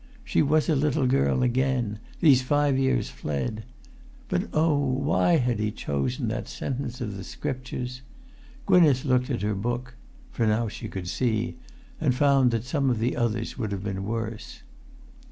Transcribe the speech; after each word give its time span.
She 0.23 0.41
was 0.41 0.67
a 0.67 0.75
little 0.75 1.05
girl 1.05 1.43
again: 1.43 1.99
these 2.21 2.41
five 2.41 2.75
years 2.75 3.07
fled... 3.11 3.65
But 4.29 4.45
oh,[Pg 4.51 5.03
318] 5.03 5.05
why 5.05 5.37
had 5.37 5.59
he 5.59 5.69
chosen 5.69 6.27
that 6.29 6.47
sentence 6.47 7.01
of 7.01 7.15
the 7.15 7.23
scriptures? 7.23 8.01
Gwynneth 8.65 9.05
looked 9.05 9.29
at 9.29 9.43
her 9.43 9.53
book 9.53 9.93
(for 10.31 10.47
now 10.47 10.67
she 10.69 10.87
could 10.87 11.07
see) 11.07 11.55
and 11.99 12.15
found 12.15 12.49
that 12.49 12.63
some 12.63 12.89
of 12.89 12.97
the 12.97 13.15
others 13.15 13.59
would 13.59 13.71
have 13.71 13.83
been 13.83 14.03
worse. 14.03 14.63